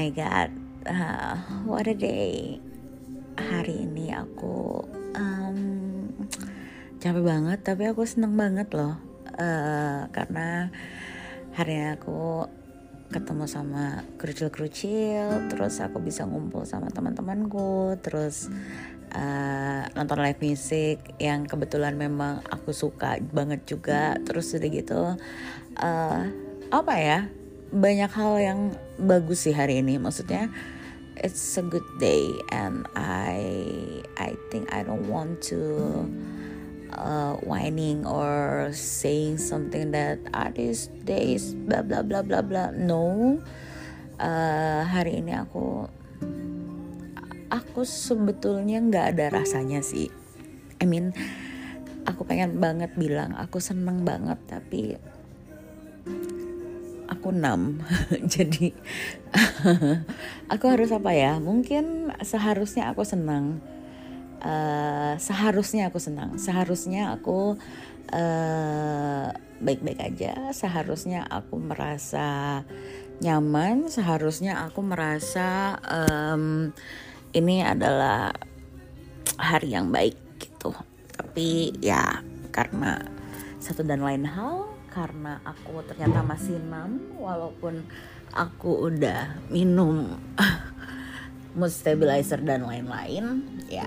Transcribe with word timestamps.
my 0.00 0.08
god, 0.16 0.48
uh, 0.88 1.36
what 1.68 1.84
a 1.84 1.92
day. 1.92 2.56
Hari 3.36 3.84
ini 3.84 4.08
aku 4.16 4.80
um, 5.12 5.60
capek 6.96 7.20
banget, 7.20 7.60
tapi 7.60 7.84
aku 7.84 8.08
seneng 8.08 8.32
banget 8.32 8.72
loh. 8.72 8.96
Uh, 9.36 10.08
karena 10.08 10.72
hari 11.52 11.76
ini 11.76 12.00
aku 12.00 12.48
ketemu 13.12 13.44
sama 13.44 14.08
kerucil-kerucil, 14.16 15.52
terus 15.52 15.84
aku 15.84 16.00
bisa 16.00 16.24
ngumpul 16.24 16.64
sama 16.64 16.88
teman-temanku, 16.88 18.00
terus 18.00 18.48
uh, 19.12 19.84
nonton 19.92 20.16
live 20.16 20.40
music 20.40 21.12
yang 21.20 21.44
kebetulan 21.44 21.92
memang 22.00 22.40
aku 22.48 22.72
suka 22.72 23.20
banget 23.20 23.68
juga, 23.68 24.16
terus 24.24 24.48
udah 24.56 24.70
gitu 24.72 25.02
uh, 25.76 26.20
apa 26.72 26.94
ya 26.96 27.28
banyak 27.70 28.10
hal 28.10 28.34
yang 28.38 28.60
bagus 28.98 29.46
sih 29.46 29.54
hari 29.54 29.78
ini. 29.82 29.96
Maksudnya 29.96 30.50
it's 31.18 31.56
a 31.58 31.64
good 31.64 31.86
day 32.02 32.30
and 32.50 32.86
I 32.98 33.40
I 34.18 34.34
think 34.50 34.70
I 34.74 34.82
don't 34.82 35.06
want 35.06 35.42
to 35.54 35.60
uh, 36.94 37.38
whining 37.46 38.02
or 38.02 38.68
saying 38.74 39.38
something 39.38 39.94
that 39.94 40.18
ah 40.34 40.50
this 40.50 40.90
days 41.06 41.54
blah 41.54 41.86
blah 41.86 42.02
blah 42.02 42.26
blah 42.26 42.42
blah. 42.42 42.74
No. 42.74 43.38
Uh, 44.20 44.84
hari 44.84 45.24
ini 45.24 45.32
aku 45.32 45.88
aku 47.48 47.88
sebetulnya 47.88 48.82
nggak 48.84 49.16
ada 49.16 49.26
rasanya 49.32 49.80
sih. 49.80 50.12
I 50.80 50.84
mean 50.84 51.16
aku 52.04 52.26
pengen 52.26 52.58
banget 52.58 52.92
bilang 52.96 53.36
aku 53.36 53.60
seneng 53.60 54.04
banget 54.04 54.36
tapi 54.48 54.96
aku 57.10 57.34
enam. 57.34 57.82
Jadi 58.34 58.70
aku 60.52 60.64
harus 60.70 60.94
apa 60.94 61.10
ya? 61.10 61.42
Mungkin 61.42 62.14
seharusnya 62.22 62.94
aku 62.94 63.02
senang. 63.02 63.58
Uh, 64.40 65.18
seharusnya 65.20 65.90
aku 65.90 65.98
senang. 66.00 66.38
Seharusnya 66.40 67.12
aku 67.12 67.58
uh, 68.14 69.26
baik-baik 69.60 70.00
aja. 70.00 70.54
Seharusnya 70.54 71.26
aku 71.26 71.58
merasa 71.58 72.62
nyaman. 73.20 73.90
Seharusnya 73.90 74.64
aku 74.64 74.80
merasa 74.80 75.76
um, 75.84 76.72
ini 77.34 77.60
adalah 77.66 78.32
hari 79.36 79.74
yang 79.74 79.92
baik 79.92 80.16
gitu. 80.40 80.72
Tapi 81.12 81.76
ya 81.84 82.24
karena 82.54 83.02
satu 83.60 83.84
dan 83.84 84.00
lain 84.00 84.24
hal 84.24 84.79
karena 84.90 85.38
aku 85.46 85.80
ternyata 85.86 86.20
masih 86.26 86.58
enam 86.58 86.98
walaupun 87.16 87.86
aku 88.34 88.90
udah 88.90 89.38
minum 89.48 90.18
mood 91.58 91.72
stabilizer 91.72 92.42
dan 92.42 92.66
lain-lain 92.66 93.46
ya 93.70 93.86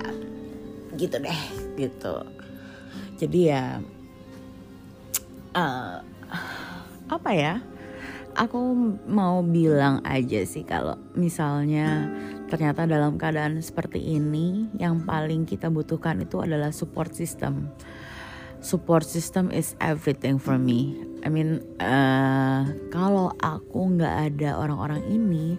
gitu 0.96 1.20
deh 1.20 1.42
gitu. 1.76 2.16
Jadi 3.20 3.40
ya 3.52 3.84
uh, 5.56 6.00
apa 7.08 7.32
ya 7.36 7.62
aku 8.34 8.60
mau 9.06 9.46
bilang 9.46 10.02
aja 10.02 10.42
sih 10.44 10.66
kalau 10.66 10.98
misalnya 11.14 12.10
ternyata 12.50 12.86
dalam 12.86 13.18
keadaan 13.18 13.62
seperti 13.62 14.02
ini 14.02 14.70
yang 14.78 15.06
paling 15.06 15.46
kita 15.46 15.70
butuhkan 15.70 16.22
itu 16.22 16.42
adalah 16.42 16.74
support 16.74 17.14
system 17.14 17.70
support 18.64 19.04
system 19.04 19.52
is 19.52 19.76
everything 19.84 20.40
for 20.40 20.56
me. 20.56 20.96
I 21.24 21.32
mean, 21.32 21.64
uh, 21.80 22.68
kalau 22.92 23.32
aku 23.40 23.96
nggak 23.96 24.34
ada 24.34 24.60
orang-orang 24.60 25.04
ini, 25.08 25.56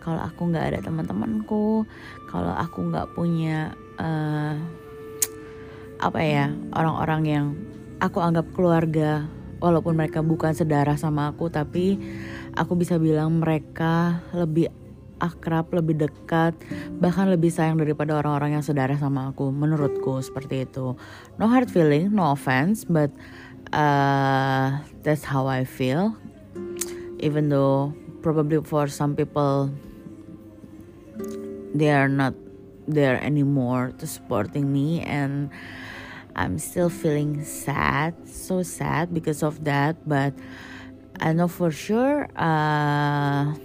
kalau 0.00 0.20
aku 0.20 0.52
nggak 0.52 0.76
ada 0.76 0.78
teman-temanku, 0.84 1.88
kalau 2.28 2.52
aku 2.52 2.84
nggak 2.92 3.16
punya 3.16 3.72
uh, 3.96 4.56
apa 5.96 6.20
ya 6.20 6.52
orang-orang 6.76 7.22
yang 7.24 7.46
aku 7.96 8.20
anggap 8.20 8.44
keluarga, 8.52 9.24
walaupun 9.60 9.96
mereka 9.96 10.20
bukan 10.20 10.52
sedarah 10.52 11.00
sama 11.00 11.32
aku, 11.32 11.48
tapi 11.48 11.96
aku 12.52 12.76
bisa 12.76 13.00
bilang 13.00 13.40
mereka 13.40 14.20
lebih 14.36 14.68
akrab, 15.20 15.72
lebih 15.72 16.06
dekat, 16.06 16.54
bahkan 17.00 17.28
lebih 17.28 17.48
sayang 17.48 17.80
daripada 17.80 18.16
orang-orang 18.16 18.60
yang 18.60 18.64
saudara 18.64 18.96
sama 18.96 19.32
aku. 19.32 19.48
Menurutku 19.52 20.20
seperti 20.20 20.68
itu. 20.68 20.96
No 21.40 21.46
hard 21.48 21.72
feeling, 21.72 22.12
no 22.12 22.32
offense, 22.32 22.84
but 22.84 23.08
uh, 23.72 24.80
that's 25.02 25.24
how 25.24 25.48
I 25.48 25.64
feel. 25.64 26.14
Even 27.20 27.48
though 27.48 27.96
probably 28.20 28.60
for 28.60 28.90
some 28.90 29.14
people 29.14 29.70
they 31.74 31.92
are 31.92 32.08
not 32.08 32.34
there 32.88 33.22
anymore 33.22 33.92
to 33.98 34.06
supporting 34.06 34.72
me 34.72 35.00
and 35.02 35.50
I'm 36.34 36.58
still 36.58 36.90
feeling 36.90 37.44
sad, 37.44 38.14
so 38.28 38.62
sad 38.62 39.14
because 39.14 39.42
of 39.42 39.64
that, 39.64 39.96
but 40.04 40.34
I 41.20 41.32
know 41.32 41.48
for 41.48 41.70
sure 41.70 42.28
uh 42.36 43.56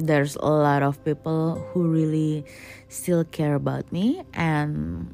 there's 0.00 0.36
a 0.40 0.48
lot 0.48 0.82
of 0.82 0.96
people 1.04 1.60
who 1.70 1.86
really 1.88 2.44
still 2.88 3.24
care 3.28 3.54
about 3.54 3.86
me 3.92 4.24
and 4.32 5.06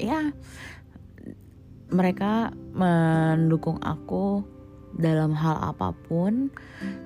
ya 0.00 0.08
yeah, 0.08 0.26
mereka 1.88 2.52
mendukung 2.76 3.80
aku 3.80 4.44
dalam 4.96 5.36
hal 5.36 5.56
apa 5.60 5.92
pun. 6.08 6.48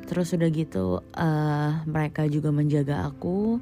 Terus 0.06 0.34
udah 0.36 0.50
gitu 0.52 1.00
uh, 1.16 1.70
mereka 1.88 2.28
juga 2.28 2.52
menjaga 2.52 3.08
aku 3.08 3.58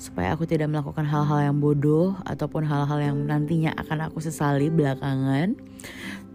supaya 0.00 0.32
aku 0.32 0.48
tidak 0.48 0.72
melakukan 0.72 1.04
hal-hal 1.04 1.52
yang 1.52 1.58
bodoh 1.60 2.16
ataupun 2.24 2.64
hal-hal 2.64 2.98
yang 2.98 3.16
nantinya 3.28 3.76
akan 3.76 4.08
aku 4.08 4.24
sesali 4.24 4.72
belakangan. 4.72 5.54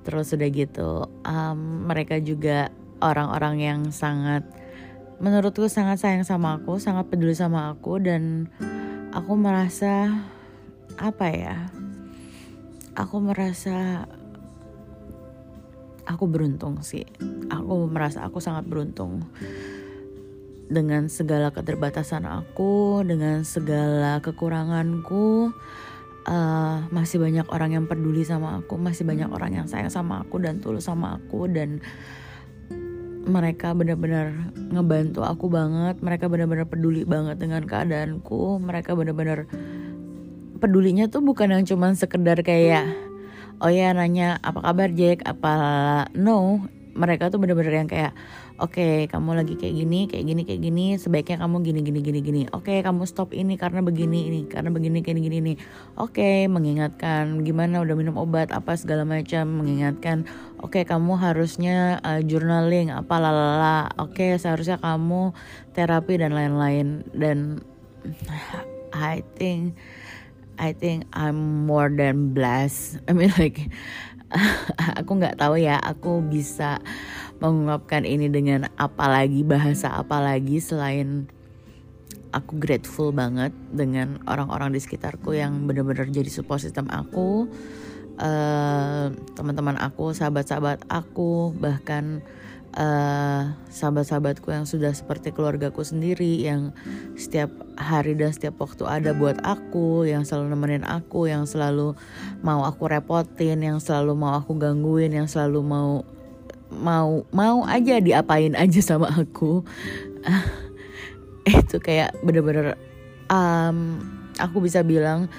Terus 0.05 0.37
udah 0.37 0.49
gitu 0.53 0.91
um, 1.25 1.89
mereka 1.89 2.21
juga 2.21 2.69
orang-orang 3.01 3.55
yang 3.57 3.79
sangat 3.89 4.45
menurutku 5.19 5.67
sangat 5.71 6.03
sayang 6.03 6.27
sama 6.27 6.59
aku, 6.59 6.77
sangat 6.77 7.07
peduli 7.07 7.35
sama 7.35 7.71
aku 7.71 7.99
dan 8.03 8.51
aku 9.15 9.33
merasa 9.39 10.11
apa 10.99 11.27
ya? 11.31 11.57
Aku 12.95 13.19
merasa 13.19 14.07
aku 16.07 16.25
beruntung 16.27 16.79
sih. 16.83 17.03
Aku 17.51 17.87
merasa 17.87 18.23
aku 18.23 18.39
sangat 18.39 18.67
beruntung 18.67 19.25
dengan 20.65 21.07
segala 21.11 21.53
keterbatasan 21.53 22.25
aku, 22.25 23.05
dengan 23.05 23.45
segala 23.45 24.19
kekuranganku. 24.21 25.53
Uh, 26.25 26.81
masih 26.89 27.21
banyak 27.21 27.45
orang 27.53 27.77
yang 27.77 27.85
peduli 27.85 28.25
sama 28.25 28.57
aku, 28.57 28.81
masih 28.81 29.05
banyak 29.05 29.29
orang 29.29 29.61
yang 29.61 29.67
sayang 29.69 29.93
sama 29.93 30.25
aku 30.25 30.41
dan 30.41 30.57
tulus 30.57 30.89
sama 30.89 31.21
aku 31.21 31.45
dan 31.45 31.85
mereka 33.25 33.73
benar-benar 33.73 34.53
ngebantu 34.71 35.25
aku 35.25 35.49
banget 35.49 35.99
mereka 36.05 36.29
benar-benar 36.29 36.69
peduli 36.69 37.03
banget 37.03 37.41
dengan 37.41 37.65
keadaanku 37.65 38.61
mereka 38.61 38.93
benar-benar 38.93 39.49
pedulinya 40.61 41.11
tuh 41.11 41.21
bukan 41.21 41.51
yang 41.51 41.63
cuman 41.67 41.93
sekedar 41.93 42.39
kayak 42.41 42.87
oh 43.59 43.71
ya 43.71 43.91
nanya 43.95 44.39
apa 44.43 44.59
kabar 44.63 44.89
Jack? 44.91 45.23
Apa 45.27 45.53
no? 46.15 46.67
Mereka 46.95 47.27
tuh 47.27 47.43
bener-bener 47.43 47.83
yang 47.83 47.91
kayak 47.91 48.15
oke 48.55 48.71
okay, 48.71 49.03
kamu 49.11 49.35
lagi 49.35 49.59
kayak 49.59 49.75
gini 49.83 50.07
kayak 50.07 50.25
gini 50.31 50.41
kayak 50.47 50.61
gini 50.63 50.85
sebaiknya 50.95 51.43
kamu 51.43 51.59
gini 51.59 51.79
gini 51.83 51.99
gini 51.99 52.19
gini. 52.23 52.41
Oke 52.55 52.71
okay, 52.71 52.77
kamu 52.87 53.03
stop 53.03 53.35
ini 53.35 53.59
karena 53.59 53.83
begini 53.83 54.31
ini 54.31 54.41
karena 54.47 54.71
begini 54.71 55.03
kayak 55.03 55.19
gini 55.19 55.37
ini 55.43 55.53
oke 55.99 56.15
okay, 56.15 56.47
mengingatkan 56.47 57.43
gimana 57.43 57.83
udah 57.83 57.95
minum 57.99 58.15
obat 58.15 58.55
apa 58.55 58.79
segala 58.79 59.03
macam? 59.03 59.43
Mengingatkan 59.59 60.23
oke 60.65 60.81
okay, 60.81 60.83
kamu 60.89 61.13
harusnya 61.21 62.01
uh, 62.01 62.25
journaling 62.25 62.89
apa 62.89 63.21
lalala 63.21 63.93
oke 64.01 64.17
okay, 64.17 64.33
seharusnya 64.33 64.81
kamu 64.81 65.29
terapi 65.77 66.17
dan 66.17 66.33
lain-lain. 66.33 67.05
Dan 67.13 67.61
I 68.89 69.21
think 69.37 69.77
I 70.57 70.73
think 70.73 71.05
I'm 71.13 71.69
more 71.69 71.93
than 71.93 72.33
blessed. 72.33 73.05
I 73.05 73.13
mean 73.13 73.29
like 73.37 73.69
aku 74.99 75.21
nggak 75.21 75.37
tahu 75.37 75.61
ya 75.61 75.77
aku 75.77 76.25
bisa 76.25 76.81
mengungkapkan 77.37 78.01
ini 78.09 78.25
dengan 78.33 78.65
apa 78.81 79.05
lagi 79.05 79.45
bahasa 79.45 79.93
apa 79.93 80.17
lagi 80.17 80.57
selain 80.57 81.29
aku 82.33 82.57
grateful 82.57 83.13
banget 83.13 83.53
dengan 83.71 84.19
orang-orang 84.27 84.73
di 84.73 84.81
sekitarku 84.81 85.37
yang 85.37 85.69
benar-benar 85.69 86.09
jadi 86.09 86.27
support 86.27 86.59
system 86.63 86.89
aku 86.91 87.47
uh, 88.19 89.11
teman-teman 89.35 89.79
aku 89.79 90.11
sahabat-sahabat 90.11 90.83
aku 90.87 91.51
bahkan 91.55 92.23
uh, 92.75 93.55
sahabat-sahabatku 93.71 94.51
yang 94.51 94.67
sudah 94.67 94.91
seperti 94.91 95.31
keluargaku 95.31 95.81
sendiri 95.81 96.43
yang 96.43 96.75
setiap 97.15 97.51
hari 97.79 98.15
dan 98.15 98.35
setiap 98.35 98.59
waktu 98.59 98.83
ada 98.87 99.11
buat 99.15 99.39
aku 99.43 100.07
yang 100.07 100.27
selalu 100.27 100.55
nemenin 100.55 100.85
aku 100.87 101.27
yang 101.31 101.47
selalu 101.47 101.95
mau 102.43 102.63
aku 102.67 102.87
repotin 102.87 103.63
yang 103.63 103.79
selalu 103.79 104.13
mau 104.15 104.35
aku 104.37 104.55
gangguin 104.55 105.11
yang 105.15 105.27
selalu 105.27 105.63
mau 105.63 106.03
mau 106.75 107.23
mau 107.31 107.63
aja 107.63 108.01
diapain 108.03 108.53
aja 108.57 108.81
sama 108.83 109.07
aku. 109.13 109.63
Itu 111.45 111.77
kayak 111.77 112.17
bener-bener 112.25 112.73
um, 113.29 114.01
aku 114.41 114.65
bisa 114.65 114.81
bilang 114.81 115.29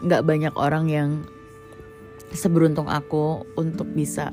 nggak 0.00 0.22
banyak 0.22 0.54
orang 0.54 0.86
yang 0.86 1.10
seberuntung 2.32 2.90
aku 2.90 3.46
untuk 3.54 3.86
bisa 3.92 4.32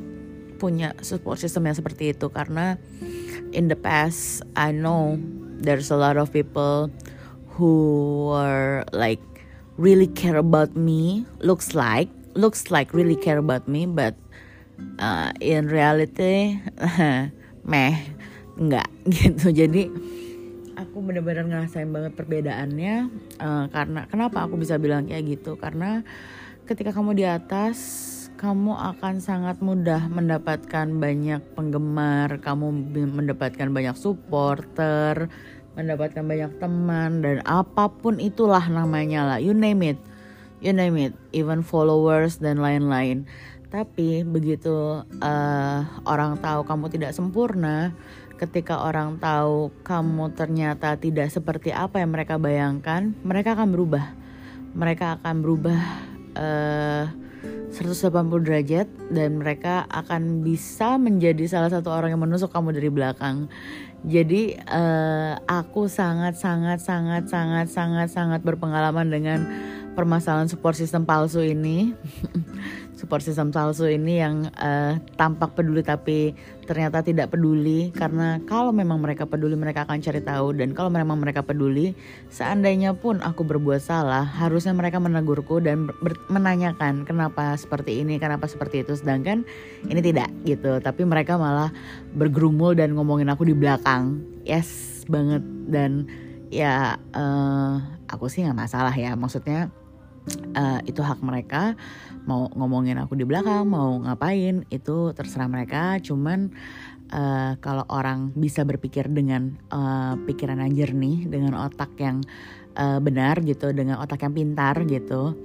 punya 0.57 0.95
support 1.03 1.37
system 1.37 1.67
yang 1.67 1.75
seperti 1.75 2.15
itu. 2.15 2.31
Karena 2.31 2.79
in 3.51 3.67
the 3.67 3.77
past 3.77 4.41
I 4.55 4.71
know 4.71 5.19
there's 5.59 5.91
a 5.91 5.99
lot 5.99 6.15
of 6.15 6.31
people 6.31 6.89
who 7.59 8.31
are 8.33 8.87
like 8.95 9.21
really 9.77 10.07
care 10.07 10.39
about 10.39 10.73
me. 10.73 11.27
Looks 11.43 11.75
like 11.75 12.09
looks 12.33 12.73
like 12.73 12.97
really 12.97 13.17
care 13.17 13.37
about 13.37 13.69
me 13.69 13.85
but 13.85 14.17
uh, 14.97 15.29
in 15.37 15.69
reality 15.69 16.57
meh 17.71 17.95
nggak 18.57 18.89
gitu. 19.17 19.53
Jadi 19.53 19.89
aku 20.73 20.97
bener-bener 21.05 21.45
ngerasain 21.45 21.89
banget 21.89 22.13
perbedaannya 22.17 22.95
uh, 23.41 23.65
karena 23.69 24.05
kenapa 24.09 24.45
aku 24.45 24.57
bisa 24.57 24.77
bilang 24.77 25.09
kayak 25.09 25.39
gitu? 25.39 25.57
Karena 25.57 26.01
ketika 26.63 26.95
kamu 26.95 27.19
di 27.19 27.25
atas 27.27 27.77
kamu 28.39 28.75
akan 28.75 29.23
sangat 29.23 29.59
mudah 29.63 30.07
mendapatkan 30.11 30.87
banyak 30.99 31.39
penggemar, 31.55 32.39
kamu 32.43 32.91
mendapatkan 33.07 33.71
banyak 33.71 33.95
supporter, 33.95 35.31
mendapatkan 35.79 36.23
banyak 36.23 36.51
teman 36.59 37.23
dan 37.23 37.39
apa 37.47 37.87
pun 37.87 38.19
itulah 38.19 38.63
namanya 38.67 39.23
lah, 39.23 39.39
you 39.39 39.55
name 39.55 39.79
it, 39.83 39.99
you 40.59 40.75
name 40.75 40.99
it, 40.99 41.15
even 41.31 41.63
followers 41.63 42.39
dan 42.39 42.59
lain-lain. 42.59 43.23
Tapi 43.71 44.27
begitu 44.27 45.01
uh, 45.23 45.79
orang 46.03 46.35
tahu 46.43 46.67
kamu 46.67 46.85
tidak 46.91 47.11
sempurna, 47.15 47.95
ketika 48.35 48.83
orang 48.83 49.23
tahu 49.23 49.71
kamu 49.87 50.35
ternyata 50.35 50.99
tidak 50.99 51.31
seperti 51.31 51.71
apa 51.71 52.03
yang 52.03 52.11
mereka 52.11 52.35
bayangkan, 52.35 53.15
mereka 53.23 53.55
akan 53.55 53.71
berubah. 53.71 54.05
Mereka 54.73 55.21
akan 55.21 55.45
berubah 55.45 56.12
uh, 56.37 57.05
180 57.73 58.45
derajat 58.45 58.87
dan 59.09 59.41
mereka 59.41 59.89
akan 59.89 60.45
bisa 60.45 61.01
menjadi 61.01 61.49
salah 61.49 61.73
satu 61.73 61.89
orang 61.89 62.13
yang 62.13 62.21
menusuk 62.21 62.53
kamu 62.53 62.77
dari 62.77 62.89
belakang. 62.93 63.49
Jadi 64.03 64.53
uh, 64.67 65.39
aku 65.47 65.89
sangat 65.89 66.37
sangat 66.37 66.83
sangat 66.83 67.31
sangat 67.31 67.67
sangat 67.71 68.07
sangat 68.11 68.41
berpengalaman 68.45 69.07
dengan 69.09 69.39
permasalahan 69.93 70.49
support 70.49 70.73
system 70.75 71.05
palsu 71.05 71.41
ini. 71.41 71.93
support 73.03 73.19
system 73.19 73.51
palsu 73.51 73.83
ini 73.91 74.23
yang 74.23 74.47
uh, 74.55 74.95
tampak 75.19 75.59
peduli 75.59 75.83
tapi 75.83 76.33
ternyata 76.65 77.03
tidak 77.03 77.29
peduli. 77.29 77.91
Karena 77.93 78.39
kalau 78.47 78.71
memang 78.71 79.03
mereka 79.03 79.27
peduli 79.27 79.53
mereka 79.59 79.83
akan 79.83 79.99
cari 80.01 80.21
tahu. 80.23 80.55
Dan 80.55 80.71
kalau 80.73 80.89
memang 80.89 81.19
mereka 81.19 81.43
peduli 81.43 81.93
seandainya 82.31 82.95
pun 82.95 83.19
aku 83.21 83.43
berbuat 83.43 83.83
salah 83.83 84.23
harusnya 84.23 84.71
mereka 84.73 84.97
menegurku 84.97 85.59
dan 85.61 85.91
menanyakan 86.31 87.05
kenapa 87.05 87.53
seperti 87.59 88.01
ini? 88.01 88.17
Kenapa 88.17 88.47
seperti 88.47 88.81
itu? 88.81 88.95
Sedangkan 88.97 89.45
ini 89.87 90.01
tidak 90.01 90.31
gitu. 90.47 90.79
Tapi 90.81 91.03
mereka 91.03 91.35
malah 91.35 91.69
bergerumul 92.15 92.73
dan 92.73 92.95
ngomongin 92.95 93.27
aku 93.27 93.45
di 93.45 93.55
belakang. 93.55 94.23
Yes 94.47 95.03
banget. 95.07 95.43
Dan 95.67 96.07
ya 96.53 96.95
uh, 97.17 97.81
aku 98.07 98.29
sih 98.31 98.45
nggak 98.45 98.57
masalah 98.57 98.93
ya. 98.95 99.17
Maksudnya 99.19 99.73
uh, 100.55 100.79
itu 100.85 101.01
hak 101.03 101.19
mereka. 101.23 101.75
Mau 102.23 102.47
ngomongin 102.55 102.99
aku 102.99 103.19
di 103.19 103.27
belakang 103.27 103.67
mau 103.67 103.99
ngapain 104.01 104.63
itu 104.71 105.11
terserah 105.11 105.49
mereka. 105.51 105.99
Cuman 105.99 106.51
uh, 107.11 107.59
kalau 107.59 107.83
orang 107.91 108.31
bisa 108.35 108.63
berpikir 108.63 109.11
dengan 109.11 109.55
uh, 109.69 110.15
pikiran 110.23 110.63
yang 110.63 110.73
jernih 110.73 111.27
dengan 111.27 111.59
otak 111.59 111.93
yang 111.99 112.23
uh, 112.79 112.99
benar 113.03 113.43
gitu 113.43 113.71
dengan 113.75 113.99
otak 113.99 114.23
yang 114.23 114.33
pintar 114.33 114.75
gitu 114.87 115.35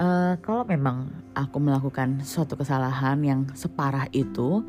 uh, 0.00 0.34
kalau 0.40 0.62
memang 0.68 1.10
aku 1.32 1.56
melakukan 1.60 2.22
suatu 2.22 2.56
kesalahan 2.56 3.18
yang 3.24 3.40
separah 3.56 4.08
itu 4.12 4.64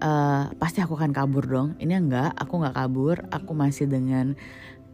uh, 0.00 0.44
pasti 0.56 0.80
aku 0.80 0.96
akan 0.96 1.12
kabur 1.12 1.44
dong. 1.44 1.68
Ini 1.78 2.00
enggak 2.00 2.30
aku 2.36 2.60
nggak 2.60 2.76
kabur. 2.76 3.16
Aku 3.30 3.52
masih 3.52 3.88
dengan 3.88 4.34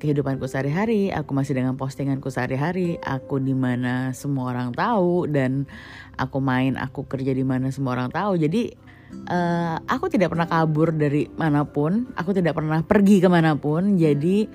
kehidupanku 0.01 0.49
sehari-hari, 0.49 1.13
aku 1.13 1.37
masih 1.37 1.53
dengan 1.53 1.77
postinganku 1.77 2.33
sehari-hari, 2.33 2.97
aku 3.05 3.37
di 3.37 3.53
mana 3.53 4.17
semua 4.17 4.57
orang 4.57 4.73
tahu 4.73 5.29
dan 5.29 5.69
aku 6.17 6.41
main, 6.41 6.81
aku 6.81 7.05
kerja 7.05 7.37
di 7.37 7.45
mana 7.45 7.69
semua 7.69 8.01
orang 8.01 8.09
tahu. 8.09 8.41
Jadi 8.41 8.73
uh, 9.29 9.77
aku 9.85 10.09
tidak 10.09 10.33
pernah 10.33 10.49
kabur 10.49 10.97
dari 10.97 11.29
mana 11.37 11.69
pun, 11.69 12.09
aku 12.17 12.33
tidak 12.33 12.57
pernah 12.57 12.81
pergi 12.81 13.21
ke 13.21 13.29
mana 13.29 13.53
pun. 13.61 14.01
Jadi 14.01 14.49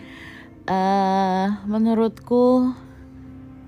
uh, 0.66 1.48
menurutku 1.70 2.74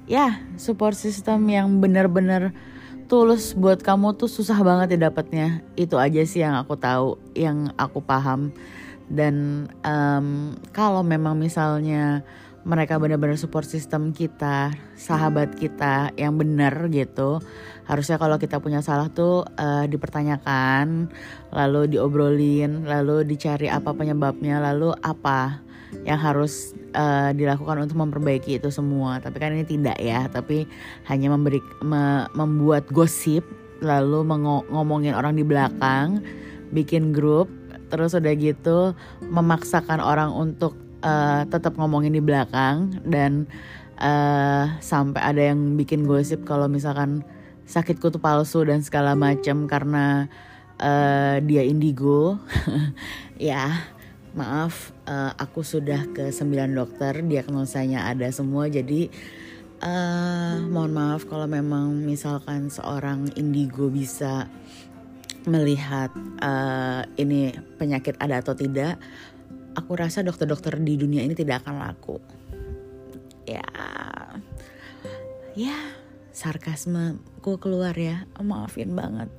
ya 0.10 0.42
support 0.58 0.98
system 0.98 1.46
yang 1.46 1.78
benar-benar 1.78 2.58
tulus 3.06 3.54
buat 3.56 3.86
kamu 3.86 4.18
tuh 4.18 4.28
susah 4.28 4.60
banget 4.66 4.98
didapatnya. 4.98 5.62
Itu 5.78 6.02
aja 6.02 6.26
sih 6.26 6.42
yang 6.42 6.58
aku 6.58 6.74
tahu, 6.74 7.22
yang 7.38 7.70
aku 7.78 8.02
paham 8.02 8.50
dan 9.08 9.68
um, 9.88 10.56
kalau 10.76 11.02
memang 11.04 11.40
misalnya 11.40 12.24
mereka 12.68 13.00
benar-benar 13.00 13.40
support 13.40 13.64
system 13.64 14.12
kita, 14.12 14.76
sahabat 15.00 15.56
kita 15.56 16.12
yang 16.20 16.36
benar 16.36 16.92
gitu. 16.92 17.40
Harusnya 17.88 18.20
kalau 18.20 18.36
kita 18.36 18.60
punya 18.60 18.84
salah 18.84 19.08
tuh 19.08 19.48
uh, 19.56 19.88
dipertanyakan, 19.88 21.08
lalu 21.56 21.96
diobrolin, 21.96 22.84
lalu 22.84 23.24
dicari 23.24 23.72
apa 23.72 23.96
penyebabnya, 23.96 24.60
lalu 24.60 24.92
apa 25.00 25.64
yang 26.04 26.20
harus 26.20 26.76
uh, 26.92 27.32
dilakukan 27.32 27.88
untuk 27.88 28.04
memperbaiki 28.04 28.60
itu 28.60 28.68
semua. 28.68 29.24
Tapi 29.24 29.40
kan 29.40 29.56
ini 29.56 29.64
tidak 29.64 29.96
ya, 30.04 30.28
tapi 30.28 30.68
hanya 31.08 31.32
memberi 31.32 31.64
me, 31.80 32.28
membuat 32.36 32.92
gosip, 32.92 33.48
lalu 33.80 34.28
ngomongin 34.68 35.16
orang 35.16 35.40
di 35.40 35.48
belakang, 35.48 36.20
bikin 36.76 37.16
grup 37.16 37.48
terus 37.88 38.16
udah 38.16 38.34
gitu 38.36 38.94
memaksakan 39.24 40.00
orang 40.04 40.32
untuk 40.32 40.76
uh, 41.04 41.44
tetap 41.48 41.76
ngomongin 41.76 42.14
di 42.16 42.22
belakang 42.24 43.02
dan 43.08 43.48
uh, 44.00 44.78
sampai 44.80 45.22
ada 45.22 45.42
yang 45.54 45.76
bikin 45.76 46.06
gosip 46.06 46.46
kalau 46.46 46.70
misalkan 46.70 47.26
sakitku 47.68 48.14
tuh 48.14 48.22
palsu 48.24 48.64
dan 48.64 48.80
segala 48.84 49.16
macam 49.18 49.68
karena 49.68 50.32
uh, 50.80 51.40
dia 51.44 51.64
indigo. 51.66 52.40
Ya 53.38 53.70
maaf 54.34 54.94
uh, 55.06 55.34
aku 55.38 55.62
sudah 55.62 56.10
ke 56.14 56.30
9 56.30 56.74
dokter 56.74 57.22
diagnosanya 57.22 58.10
ada 58.10 58.26
semua 58.30 58.66
jadi 58.66 59.10
uh, 59.82 60.62
mohon 60.70 60.94
maaf 60.94 61.26
kalau 61.26 61.50
memang 61.50 62.06
misalkan 62.06 62.70
seorang 62.70 63.34
indigo 63.34 63.90
bisa 63.90 64.46
melihat 65.48 66.12
uh, 66.44 67.08
ini 67.16 67.56
penyakit 67.80 68.20
ada 68.20 68.44
atau 68.44 68.54
tidak, 68.54 69.00
aku 69.74 69.96
rasa 69.96 70.22
dokter-dokter 70.22 70.76
di 70.84 71.00
dunia 71.00 71.24
ini 71.24 71.34
tidak 71.34 71.64
akan 71.64 71.80
laku. 71.80 72.20
Ya, 73.48 73.64
ya 75.56 75.80
sarkasme 76.36 77.18
ku 77.40 77.56
keluar 77.56 77.96
ya, 77.96 78.28
maafin 78.44 78.92
banget. 78.92 79.32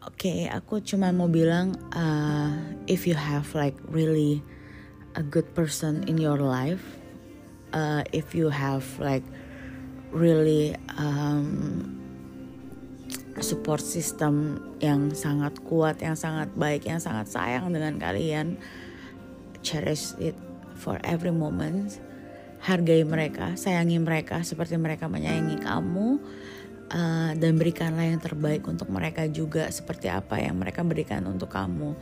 Oke, 0.00 0.32
okay, 0.32 0.40
aku 0.48 0.80
cuma 0.80 1.12
mau 1.12 1.28
bilang, 1.28 1.76
uh, 1.92 2.56
if 2.88 3.04
you 3.04 3.12
have 3.12 3.44
like 3.52 3.76
really 3.92 4.40
a 5.12 5.20
good 5.20 5.44
person 5.52 6.08
in 6.08 6.16
your 6.16 6.40
life, 6.40 6.96
uh, 7.76 8.00
if 8.16 8.32
you 8.32 8.48
have 8.48 8.82
like 8.96 9.22
really 10.08 10.72
um, 10.96 11.99
support 13.40 13.82
system 13.82 14.60
yang 14.80 15.12
sangat 15.12 15.56
kuat, 15.64 16.00
yang 16.00 16.16
sangat 16.16 16.52
baik, 16.54 16.86
yang 16.86 17.00
sangat 17.00 17.28
sayang 17.28 17.72
dengan 17.72 17.96
kalian. 17.96 18.60
Cherish 19.60 20.16
it 20.20 20.36
for 20.76 20.96
every 21.04 21.32
moment. 21.32 22.00
Hargai 22.60 23.04
mereka, 23.08 23.56
sayangi 23.56 23.96
mereka 24.00 24.44
seperti 24.44 24.76
mereka 24.76 25.08
menyayangi 25.08 25.60
kamu. 25.60 26.20
Uh, 26.90 27.30
dan 27.38 27.54
berikanlah 27.54 28.02
yang 28.02 28.18
terbaik 28.18 28.66
untuk 28.66 28.90
mereka 28.90 29.22
juga 29.30 29.70
seperti 29.70 30.10
apa 30.10 30.42
yang 30.42 30.58
mereka 30.58 30.82
berikan 30.82 31.22
untuk 31.30 31.46
kamu. 31.46 31.94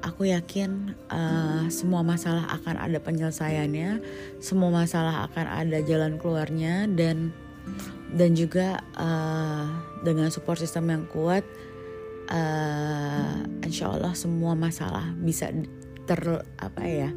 Aku 0.00 0.22
yakin 0.22 0.96
uh, 1.10 1.66
semua 1.66 2.06
masalah 2.06 2.46
akan 2.56 2.78
ada 2.78 2.96
penyelesaiannya, 3.02 4.00
semua 4.38 4.70
masalah 4.70 5.26
akan 5.28 5.44
ada 5.44 5.82
jalan 5.82 6.14
keluarnya 6.16 6.86
dan 6.88 7.34
dan 8.14 8.34
juga 8.34 8.82
uh, 8.98 9.66
dengan 10.02 10.28
support 10.34 10.58
system 10.58 10.90
yang 10.90 11.04
kuat 11.08 11.46
uh, 12.30 13.38
insya 13.62 13.94
Allah 13.94 14.14
semua 14.18 14.58
masalah 14.58 15.14
bisa 15.18 15.50
ter 16.04 16.20
apa 16.58 16.82
ya? 16.84 17.10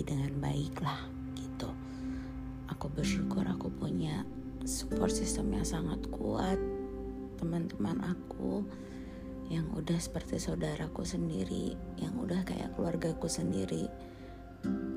Dengan 0.00 0.32
baik 0.42 0.80
lah 0.80 1.06
gitu. 1.38 1.70
Aku 2.72 2.88
bersyukur 2.90 3.44
aku 3.46 3.68
punya 3.68 4.24
support 4.64 5.12
system 5.12 5.52
yang 5.54 5.62
sangat 5.62 6.02
kuat 6.08 6.56
teman-teman 7.40 8.04
aku 8.04 8.62
yang 9.48 9.66
udah 9.74 9.96
seperti 9.98 10.38
saudaraku 10.38 11.02
sendiri 11.02 11.74
yang 11.98 12.14
udah 12.20 12.44
kayak 12.44 12.70
keluargaku 12.76 13.26
sendiri. 13.26 13.88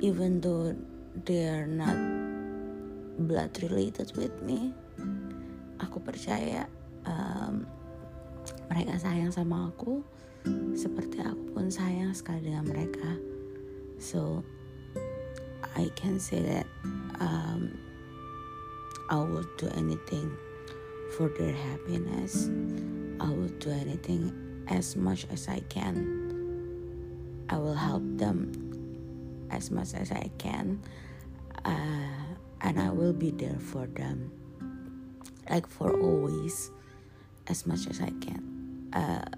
Even 0.04 0.44
though 0.44 0.76
they 1.24 1.48
are 1.48 1.66
not 1.66 1.96
blood 3.16 3.56
related 3.64 4.12
with 4.20 4.36
me 4.44 4.76
aku 5.84 6.00
percaya 6.00 6.66
um, 7.06 7.68
mereka 8.72 8.98
sayang 8.98 9.30
sama 9.30 9.70
aku 9.70 10.02
seperti 10.74 11.24
aku 11.24 11.56
pun 11.56 11.72
sayang 11.72 12.12
sekali 12.12 12.52
dengan 12.52 12.68
mereka. 12.68 13.16
So 14.00 14.44
I 15.78 15.88
can 15.96 16.20
say 16.20 16.44
that 16.44 16.68
um, 17.22 17.72
I 19.08 19.22
will 19.22 19.48
do 19.56 19.72
anything 19.78 20.34
for 21.18 21.30
their 21.38 21.54
happiness. 21.54 22.50
I 23.22 23.30
will 23.30 23.54
do 23.62 23.70
anything 23.70 24.34
as 24.68 24.96
much 24.96 25.26
as 25.32 25.48
I 25.48 25.62
can. 25.70 25.96
I 27.50 27.58
will 27.58 27.78
help 27.78 28.02
them 28.18 28.50
as 29.52 29.70
much 29.70 29.94
as 29.94 30.12
I 30.12 30.32
can, 30.42 30.82
uh, 31.66 32.34
and 32.62 32.82
I 32.82 32.90
will 32.90 33.14
be 33.14 33.30
there 33.30 33.60
for 33.60 33.86
them, 33.86 34.34
like 35.50 35.70
for 35.70 35.94
always, 35.94 36.72
as 37.46 37.68
much 37.68 37.86
as 37.86 38.02
I 38.02 38.10
can. 38.18 38.42
Uh, 38.90 39.30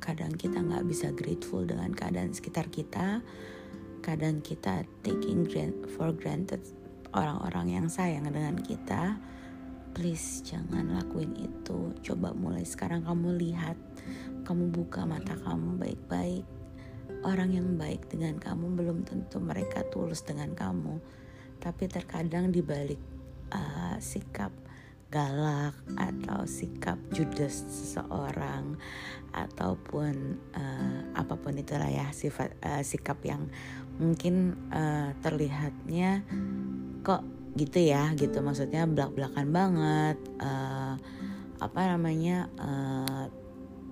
kadang 0.00 0.38
kita 0.38 0.62
nggak 0.62 0.86
bisa 0.86 1.10
grateful 1.12 1.66
dengan 1.66 1.90
keadaan 1.90 2.30
sekitar 2.30 2.70
kita 2.70 3.20
kadang 4.06 4.38
kita 4.38 4.86
taking 5.02 5.42
for 5.98 6.14
granted 6.14 6.62
orang-orang 7.16 7.80
yang 7.80 7.86
sayang 7.88 8.28
dengan 8.28 8.60
kita 8.60 9.16
please 9.96 10.44
jangan 10.44 10.92
lakuin 10.92 11.32
itu. 11.40 11.96
Coba 12.04 12.36
mulai 12.36 12.68
sekarang 12.68 13.08
kamu 13.08 13.40
lihat 13.40 13.80
kamu 14.44 14.68
buka 14.68 15.08
mata 15.08 15.32
kamu 15.40 15.80
baik-baik. 15.80 16.44
Orang 17.24 17.56
yang 17.56 17.80
baik 17.80 18.12
dengan 18.12 18.36
kamu 18.36 18.76
belum 18.76 19.08
tentu 19.08 19.40
mereka 19.40 19.88
tulus 19.88 20.20
dengan 20.20 20.52
kamu. 20.52 21.00
Tapi 21.56 21.88
terkadang 21.88 22.52
dibalik 22.52 23.00
uh, 23.56 23.96
sikap 23.96 24.52
galak 25.08 25.72
atau 25.96 26.44
sikap 26.44 27.00
judes 27.14 27.64
seseorang 27.72 28.76
ataupun 29.32 30.36
uh, 30.52 31.00
apa 31.16 31.40
pun 31.40 31.56
itulah 31.56 31.88
ya 31.88 32.12
sifat 32.12 32.52
uh, 32.60 32.84
sikap 32.84 33.22
yang 33.24 33.48
mungkin 33.96 34.58
uh, 34.68 35.16
terlihatnya 35.24 36.20
kok 37.06 37.22
gitu 37.54 37.78
ya 37.78 38.10
gitu. 38.18 38.42
Maksudnya 38.42 38.90
belak 38.90 39.14
belakan 39.14 39.46
banget 39.54 40.18
uh, 40.42 40.98
apa 41.62 41.80
namanya 41.94 42.50
uh, 42.58 43.30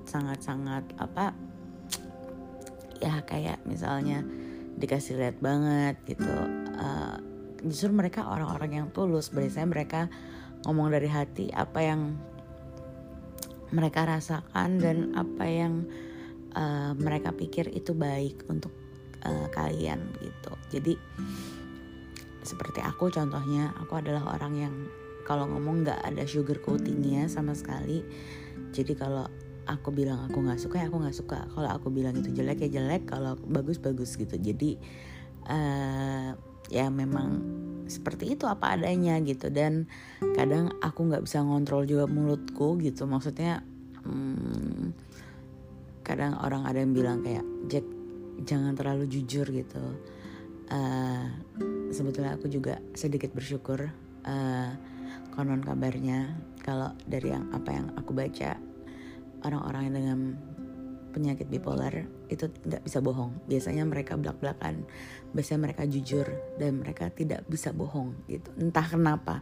sangat 0.04 0.42
sangat 0.42 0.85
apa 0.99 1.33
ya 2.99 3.23
kayak 3.23 3.62
misalnya 3.64 4.26
dikasih 4.75 5.14
lihat 5.14 5.38
banget 5.38 5.94
gitu. 6.11 6.35
Uh, 6.75 7.16
justru 7.62 7.94
mereka 7.94 8.26
orang-orang 8.26 8.83
yang 8.83 8.88
tulus. 8.90 9.30
Biasanya 9.30 9.68
mereka 9.71 10.00
ngomong 10.66 10.90
dari 10.90 11.06
hati 11.06 11.54
apa 11.54 11.80
yang 11.80 12.18
mereka 13.71 14.06
rasakan 14.06 14.83
dan 14.83 15.14
apa 15.14 15.44
yang 15.47 15.87
uh, 16.59 16.92
mereka 16.99 17.30
pikir 17.35 17.71
itu 17.71 17.94
baik 17.94 18.44
untuk 18.50 18.71
uh, 19.25 19.47
kalian 19.50 20.02
gitu. 20.21 20.52
Jadi 20.71 20.94
seperti 22.44 22.84
aku 22.84 23.08
contohnya 23.08 23.72
aku 23.80 23.96
adalah 23.98 24.36
orang 24.36 24.54
yang 24.54 24.74
kalau 25.24 25.48
ngomong 25.48 25.88
nggak 25.88 26.04
ada 26.04 26.28
sugar 26.28 26.60
coatingnya 26.60 27.26
sama 27.32 27.56
sekali. 27.56 28.04
Jadi 28.76 28.92
kalau 28.92 29.24
aku 29.64 29.88
bilang 29.90 30.28
aku 30.28 30.44
nggak 30.44 30.60
suka 30.60 30.84
ya 30.84 30.92
aku 30.92 31.00
nggak 31.00 31.16
suka. 31.16 31.48
Kalau 31.48 31.68
aku 31.72 31.88
bilang 31.88 32.12
itu 32.20 32.30
jelek 32.30 32.68
ya 32.68 32.78
jelek. 32.78 33.08
Kalau 33.08 33.34
bagus 33.48 33.80
bagus 33.80 34.14
gitu. 34.20 34.36
Jadi 34.36 34.76
uh, 35.48 36.36
ya 36.68 36.86
memang 36.92 37.40
seperti 37.88 38.36
itu 38.36 38.44
apa 38.44 38.76
adanya 38.76 39.16
gitu. 39.24 39.48
Dan 39.48 39.88
kadang 40.36 40.76
aku 40.84 41.08
nggak 41.08 41.24
bisa 41.24 41.40
ngontrol 41.40 41.88
juga 41.88 42.04
mulutku 42.04 42.76
gitu. 42.84 43.08
Maksudnya 43.08 43.64
hmm, 44.04 44.92
kadang 46.04 46.36
orang 46.44 46.68
ada 46.68 46.84
yang 46.84 46.92
bilang 46.92 47.24
kayak 47.24 47.44
Jack 47.72 47.88
jangan 48.44 48.76
terlalu 48.76 49.08
jujur 49.08 49.48
gitu. 49.48 49.84
Uh, 50.68 51.28
sebetulnya 51.94 52.34
aku 52.34 52.50
juga 52.50 52.82
sedikit 52.98 53.30
bersyukur 53.30 53.88
uh, 54.26 54.70
konon 55.32 55.62
kabarnya 55.62 56.34
kalau 56.60 56.90
dari 57.06 57.30
yang 57.30 57.48
apa 57.54 57.70
yang 57.70 57.86
aku 57.94 58.10
baca 58.10 58.58
orang-orang 59.46 59.82
yang 59.88 59.94
dengan 59.94 60.20
penyakit 61.14 61.46
bipolar 61.46 62.10
itu 62.26 62.50
nggak 62.50 62.82
bisa 62.82 62.98
bohong. 62.98 63.30
Biasanya 63.46 63.86
mereka 63.86 64.18
belak-belakan, 64.18 64.82
biasanya 65.30 65.70
mereka 65.70 65.86
jujur 65.86 66.26
dan 66.58 66.82
mereka 66.82 67.06
tidak 67.14 67.46
bisa 67.46 67.70
bohong 67.70 68.18
gitu. 68.26 68.50
Entah 68.58 68.82
kenapa. 68.82 69.38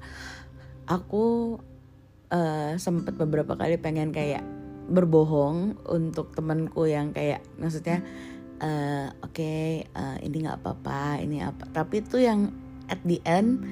Aku 0.84 1.56
uh, 2.28 2.74
sempet 2.76 3.16
beberapa 3.16 3.56
kali 3.56 3.80
pengen 3.80 4.12
kayak 4.12 4.44
berbohong 4.92 5.80
untuk 5.88 6.36
temanku 6.36 6.84
yang 6.84 7.14
kayak 7.16 7.40
maksudnya 7.56 8.04
uh, 8.62 9.10
oke 9.20 9.34
okay, 9.34 9.84
uh, 9.92 10.16
eh, 10.16 10.30
ini 10.30 10.46
nggak 10.46 10.62
apa-apa 10.62 11.20
ini 11.20 11.42
apa 11.42 11.66
tapi 11.74 12.00
itu 12.00 12.22
yang 12.22 12.48
at 12.88 13.02
the 13.04 13.18
end 13.26 13.62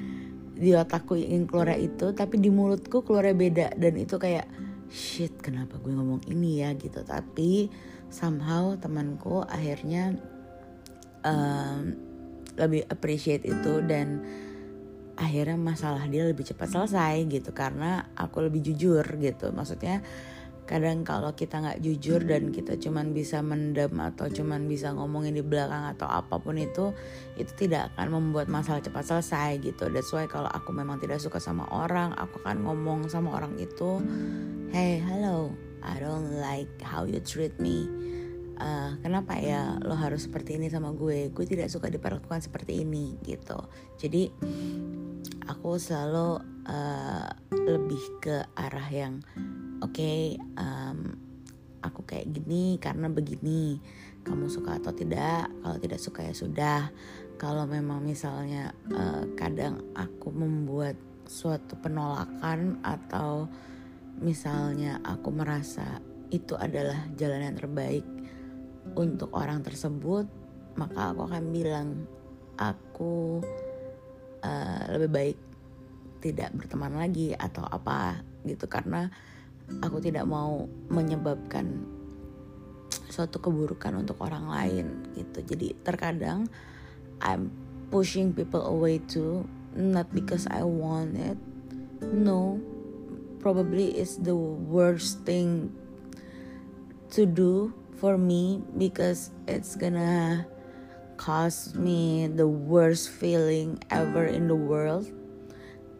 di 0.61 0.77
otakku 0.77 1.17
ingin 1.17 1.49
keluar 1.49 1.73
itu 1.73 2.13
tapi 2.13 2.37
di 2.37 2.53
mulutku 2.53 3.01
keluarnya 3.01 3.35
beda. 3.35 3.67
Dan 3.73 3.97
itu 3.97 4.21
kayak 4.21 4.45
shit 4.93 5.33
kenapa 5.41 5.81
gue 5.81 5.89
ngomong 5.89 6.21
ini 6.29 6.61
ya? 6.61 6.77
Gitu. 6.77 7.01
Tapi 7.01 7.73
somehow 8.13 8.77
temanku 8.77 9.41
akhirnya 9.41 10.13
um, 11.25 11.97
lebih 12.61 12.85
appreciate 12.93 13.41
itu. 13.41 13.81
Dan 13.81 14.21
akhirnya 15.17 15.57
masalah 15.57 16.05
dia 16.05 16.29
lebih 16.29 16.45
cepat 16.45 16.69
selesai 16.69 17.25
gitu. 17.25 17.49
Karena 17.57 18.13
aku 18.13 18.45
lebih 18.45 18.61
jujur 18.61 19.01
gitu. 19.17 19.49
Maksudnya 19.49 20.05
kadang 20.69 21.03
kalau 21.03 21.35
kita 21.35 21.59
nggak 21.59 21.83
jujur 21.83 22.23
dan 22.23 22.53
kita 22.53 22.79
cuman 22.79 23.11
bisa 23.11 23.43
mendem 23.43 23.91
atau 23.99 24.31
cuman 24.31 24.69
bisa 24.69 24.95
ngomongin 24.95 25.35
di 25.35 25.43
belakang 25.43 25.83
atau 25.91 26.07
apa 26.07 26.39
pun 26.39 26.55
itu 26.55 26.95
itu 27.35 27.51
tidak 27.67 27.91
akan 27.95 28.15
membuat 28.15 28.47
masalah 28.47 28.79
cepat 28.79 29.03
selesai 29.03 29.59
gitu 29.59 29.91
that's 29.91 30.13
why 30.15 30.23
kalau 30.29 30.47
aku 30.47 30.71
memang 30.71 31.01
tidak 31.01 31.19
suka 31.19 31.43
sama 31.43 31.67
orang 31.73 32.15
aku 32.15 32.39
akan 32.45 32.63
ngomong 32.63 33.11
sama 33.11 33.35
orang 33.35 33.57
itu 33.59 33.99
hey 34.71 35.03
hello 35.03 35.51
I 35.81 35.97
don't 35.97 36.37
like 36.37 36.69
how 36.81 37.09
you 37.09 37.19
treat 37.21 37.57
me. 37.57 37.89
Uh, 38.61 38.93
kenapa 39.01 39.33
ya 39.41 39.81
lo 39.81 39.97
harus 39.97 40.29
seperti 40.29 40.61
ini 40.61 40.69
sama 40.69 40.93
gue? 40.93 41.33
Gue 41.33 41.49
tidak 41.49 41.73
suka 41.73 41.89
diperlakukan 41.89 42.45
seperti 42.45 42.85
ini 42.85 43.17
gitu. 43.25 43.57
Jadi 43.97 44.29
aku 45.49 45.81
selalu 45.81 46.37
uh, 46.69 47.29
lebih 47.49 48.21
ke 48.21 48.45
arah 48.53 48.89
yang 48.93 49.25
oke, 49.81 49.93
okay, 49.93 50.37
um, 50.57 51.17
aku 51.81 52.05
kayak 52.05 52.29
gini 52.29 52.77
karena 52.77 53.09
begini. 53.09 53.81
Kamu 54.21 54.53
suka 54.53 54.77
atau 54.77 54.93
tidak? 54.93 55.49
Kalau 55.49 55.77
tidak 55.81 55.99
suka 55.99 56.21
ya 56.21 56.33
sudah. 56.37 56.93
Kalau 57.41 57.65
memang 57.65 58.05
misalnya 58.05 58.69
uh, 58.93 59.25
kadang 59.33 59.81
aku 59.97 60.29
membuat 60.29 60.93
suatu 61.25 61.73
penolakan 61.81 62.77
atau 62.85 63.49
misalnya 64.21 65.01
aku 65.01 65.33
merasa 65.33 65.97
itu 66.29 66.53
adalah 66.53 67.09
jalan 67.17 67.49
yang 67.49 67.57
terbaik 67.57 68.05
untuk 68.93 69.33
orang 69.33 69.65
tersebut, 69.65 70.29
maka 70.77 71.11
aku 71.11 71.25
akan 71.25 71.43
bilang 71.49 71.87
aku 72.61 73.41
uh, 74.45 74.81
lebih 74.93 75.09
baik 75.09 75.37
tidak 76.21 76.53
berteman 76.53 76.93
lagi 76.93 77.33
atau 77.33 77.65
apa 77.65 78.21
gitu 78.45 78.69
karena 78.69 79.09
aku 79.81 79.97
tidak 80.03 80.27
mau 80.27 80.67
menyebabkan 80.91 81.85
suatu 83.11 83.43
keburukan 83.43 83.99
untuk 83.99 84.19
orang 84.23 84.47
lain 84.47 84.85
gitu. 85.15 85.43
Jadi 85.43 85.75
terkadang 85.83 86.47
I'm 87.21 87.51
pushing 87.91 88.31
people 88.31 88.63
away 88.63 89.03
too 89.03 89.43
not 89.75 90.11
because 90.11 90.47
I 90.51 90.63
want 90.63 91.15
it. 91.15 91.37
No, 92.01 92.59
probably 93.39 93.93
is 93.97 94.17
the 94.17 94.35
worst 94.35 95.23
thing 95.23 95.71
to 97.11 97.25
do 97.25 97.73
for 97.99 98.17
me 98.17 98.63
because 98.77 99.31
it's 99.47 99.75
gonna 99.75 100.47
cause 101.17 101.75
me 101.75 102.27
the 102.27 102.47
worst 102.47 103.09
feeling 103.13 103.77
ever 103.91 104.25
in 104.25 104.47
the 104.47 104.57
world. 104.57 105.05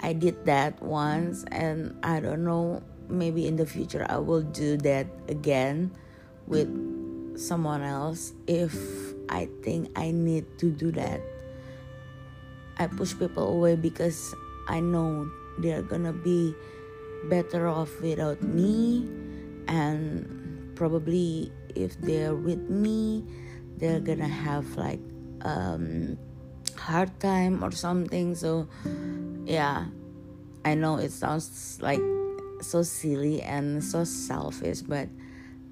I 0.01 0.13
did 0.13 0.45
that 0.49 0.81
once, 0.81 1.45
and 1.53 1.93
I 2.01 2.19
don't 2.19 2.43
know, 2.43 2.81
maybe 3.11 3.47
in 3.47 3.55
the 3.55 3.65
future 3.65 4.05
I 4.09 4.17
will 4.17 4.41
do 4.41 4.77
that 4.77 5.07
again 5.27 5.91
with 6.47 6.69
someone 7.37 7.81
else 7.81 8.33
if 8.47 8.73
I 9.29 9.47
think 9.63 9.91
I 9.95 10.11
need 10.11 10.45
to 10.59 10.71
do 10.71 10.91
that. 10.93 11.21
I 12.77 12.87
push 12.87 13.17
people 13.17 13.47
away 13.47 13.75
because 13.75 14.33
I 14.67 14.79
know 14.79 15.29
they're 15.59 15.83
gonna 15.83 16.13
be 16.13 16.55
better 17.29 17.67
off 17.67 17.89
without 18.01 18.41
me 18.41 19.05
and 19.67 20.73
probably 20.75 21.51
if 21.75 21.99
they're 22.01 22.33
with 22.33 22.69
me 22.69 23.23
they're 23.77 23.99
gonna 23.99 24.27
have 24.27 24.65
like 24.75 24.99
um 25.41 26.17
hard 26.77 27.11
time 27.19 27.63
or 27.63 27.71
something 27.71 28.33
so 28.33 28.67
yeah 29.45 29.85
i 30.65 30.73
know 30.73 30.97
it 30.97 31.11
sounds 31.11 31.77
like 31.81 32.01
so 32.61 32.81
silly 32.81 33.41
and 33.41 33.83
so 33.83 34.03
selfish 34.03 34.81
but 34.81 35.09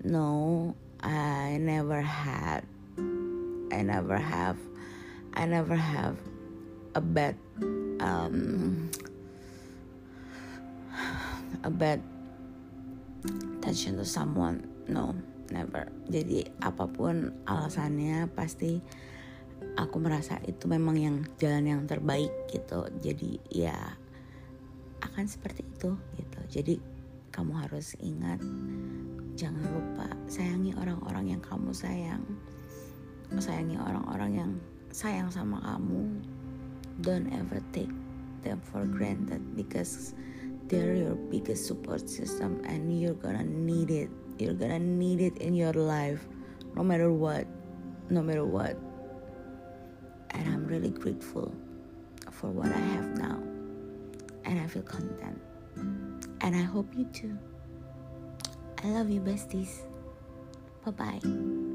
no 0.03 0.75
i 1.01 1.57
never 1.61 2.01
had 2.01 2.65
i 3.71 3.81
never 3.81 4.17
have 4.17 4.57
i 5.33 5.45
never 5.45 5.75
have 5.75 6.17
a 6.95 7.01
bad 7.01 7.35
um 8.01 8.89
a 11.63 11.69
bad 11.69 12.01
attention 13.59 13.97
to 13.99 14.05
someone. 14.07 14.63
No 14.87 15.13
never. 15.51 15.91
Jadi 16.07 16.47
apa 16.63 16.87
pun 16.87 17.29
alasannya 17.45 18.31
pasti 18.31 18.79
aku 19.75 19.97
merasa 19.99 20.39
itu 20.47 20.65
memang 20.65 20.95
yang 20.97 21.17
jalan 21.37 21.65
yang 21.67 21.81
terbaik 21.85 22.31
gitu. 22.49 22.87
Jadi 23.03 23.37
ya 23.51 23.75
akan 24.99 25.25
seperti 25.27 25.63
itu 25.63 25.95
gitu 26.19 26.38
jadi 26.49 26.81
kamu 27.29 27.53
harus 27.53 27.93
ingat 28.01 28.41
jangan 29.37 29.61
lupa 29.69 30.09
sayangi 30.25 30.73
orang-orang 30.73 31.37
yang 31.37 31.41
kamu 31.45 31.69
sayang. 31.69 32.25
Sayangi 33.37 33.77
orang-orang 33.77 34.31
yang 34.33 34.51
sayang 34.89 35.29
sama 35.29 35.61
kamu. 35.61 36.09
Don't 37.05 37.29
ever 37.37 37.61
take 37.69 37.93
them 38.41 38.57
for 38.65 38.81
granted 38.83 39.39
because 39.53 40.17
they're 40.65 40.97
your 40.97 41.13
biggest 41.29 41.69
support 41.69 42.09
system 42.09 42.59
and 42.65 42.89
you're 42.97 43.15
gonna 43.21 43.45
need 43.45 43.93
it. 43.93 44.09
You're 44.41 44.57
gonna 44.57 44.81
need 44.81 45.21
it 45.21 45.37
in 45.37 45.53
your 45.53 45.77
life 45.77 46.25
no 46.73 46.81
matter 46.81 47.13
what 47.13 47.45
no 48.09 48.25
matter 48.25 48.43
what. 48.43 48.73
And 50.33 50.43
i'm 50.49 50.65
really 50.65 50.89
grateful 50.91 51.53
for 52.33 52.49
what 52.49 52.73
i 52.73 52.83
have 52.97 53.13
now. 53.15 53.37
And 54.49 54.57
i 54.59 54.65
feel 54.65 54.83
content 54.83 55.37
and 56.41 56.55
i 56.55 56.61
hope 56.61 56.87
you 56.95 57.05
too. 57.05 57.37
I 58.83 58.87
love 58.87 59.09
you 59.09 59.19
besties. 59.19 59.81
Bye 60.85 60.91
bye 60.91 61.65